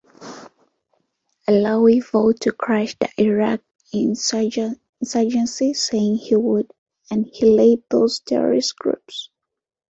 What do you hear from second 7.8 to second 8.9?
those terrorist